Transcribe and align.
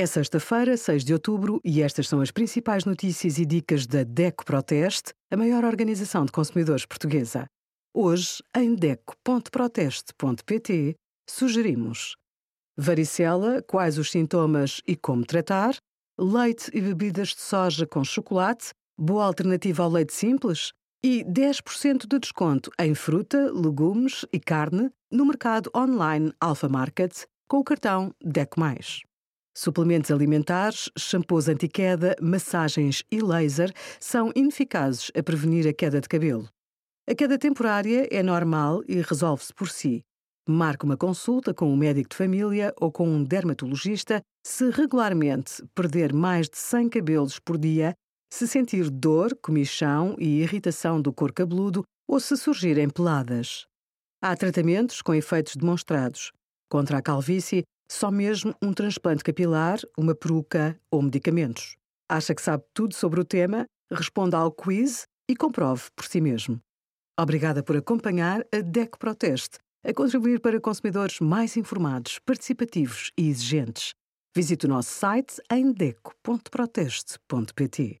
É 0.00 0.06
sexta-feira, 0.06 0.76
6 0.78 1.04
de 1.04 1.12
outubro, 1.12 1.60
e 1.62 1.82
estas 1.82 2.08
são 2.08 2.22
as 2.22 2.30
principais 2.30 2.86
notícias 2.86 3.36
e 3.36 3.44
dicas 3.44 3.86
da 3.86 4.02
DECO 4.02 4.46
Proteste, 4.46 5.12
a 5.30 5.36
maior 5.36 5.62
organização 5.62 6.24
de 6.24 6.32
consumidores 6.32 6.86
portuguesa. 6.86 7.44
Hoje, 7.94 8.42
em 8.56 8.74
DECO.proteste.pt, 8.74 10.94
sugerimos 11.28 12.16
varicela, 12.78 13.60
quais 13.60 13.98
os 13.98 14.10
sintomas 14.10 14.80
e 14.86 14.96
como 14.96 15.22
tratar, 15.22 15.76
leite 16.18 16.70
e 16.72 16.80
bebidas 16.80 17.34
de 17.34 17.42
soja 17.42 17.86
com 17.86 18.02
chocolate, 18.02 18.70
boa 18.98 19.26
alternativa 19.26 19.82
ao 19.82 19.90
leite 19.90 20.14
simples, 20.14 20.72
e 21.04 21.22
10% 21.24 22.06
de 22.08 22.18
desconto 22.18 22.70
em 22.80 22.94
fruta, 22.94 23.52
legumes 23.52 24.24
e 24.32 24.40
carne 24.40 24.88
no 25.12 25.26
mercado 25.26 25.70
online 25.76 26.32
Alpha 26.40 26.70
Market 26.70 27.26
com 27.46 27.58
o 27.58 27.64
cartão 27.64 28.14
DECO+. 28.24 28.62
Suplementos 29.62 30.10
alimentares, 30.10 30.88
shampoos 30.96 31.46
anti-queda, 31.46 32.16
massagens 32.18 33.04
e 33.12 33.20
laser 33.20 33.70
são 34.00 34.32
ineficazes 34.34 35.10
a 35.14 35.22
prevenir 35.22 35.68
a 35.68 35.72
queda 35.74 36.00
de 36.00 36.08
cabelo. 36.08 36.48
A 37.06 37.14
queda 37.14 37.36
temporária 37.36 38.08
é 38.10 38.22
normal 38.22 38.82
e 38.88 39.02
resolve-se 39.02 39.52
por 39.52 39.68
si. 39.68 40.00
Marque 40.48 40.86
uma 40.86 40.96
consulta 40.96 41.52
com 41.52 41.70
um 41.70 41.76
médico 41.76 42.08
de 42.08 42.16
família 42.16 42.72
ou 42.80 42.90
com 42.90 43.06
um 43.06 43.22
dermatologista 43.22 44.22
se 44.46 44.70
regularmente 44.70 45.62
perder 45.74 46.14
mais 46.14 46.48
de 46.48 46.56
100 46.56 46.88
cabelos 46.88 47.38
por 47.38 47.58
dia 47.58 47.92
se 48.32 48.48
sentir 48.48 48.88
dor, 48.88 49.36
comichão 49.42 50.16
e 50.18 50.40
irritação 50.40 51.02
do 51.02 51.12
couro 51.12 51.34
cabeludo 51.34 51.82
ou 52.08 52.18
se 52.18 52.34
surgirem 52.34 52.88
peladas. 52.88 53.66
Há 54.22 54.34
tratamentos 54.34 55.02
com 55.02 55.14
efeitos 55.14 55.54
demonstrados. 55.54 56.32
Contra 56.70 56.96
a 56.96 57.02
calvície, 57.02 57.62
só 57.90 58.10
mesmo 58.10 58.54
um 58.62 58.72
transplante 58.72 59.22
capilar, 59.24 59.80
uma 59.98 60.14
peruca 60.14 60.78
ou 60.92 61.02
medicamentos. 61.02 61.76
Acha 62.08 62.32
que 62.34 62.40
sabe 62.40 62.62
tudo 62.72 62.94
sobre 62.94 63.20
o 63.20 63.24
tema? 63.24 63.66
Responda 63.92 64.38
ao 64.38 64.52
quiz 64.52 65.08
e 65.28 65.34
comprove 65.34 65.88
por 65.96 66.04
si 66.04 66.20
mesmo. 66.20 66.60
Obrigada 67.18 67.64
por 67.64 67.76
acompanhar 67.76 68.46
a 68.54 68.60
DECO 68.60 68.96
Proteste, 68.96 69.58
a 69.84 69.92
contribuir 69.92 70.38
para 70.40 70.60
consumidores 70.60 71.18
mais 71.18 71.56
informados, 71.56 72.20
participativos 72.20 73.10
e 73.18 73.28
exigentes. 73.28 73.90
Visite 74.36 74.66
o 74.66 74.68
nosso 74.68 74.90
site 74.90 75.42
em 75.50 75.72
deco.proteste.pt. 75.72 77.98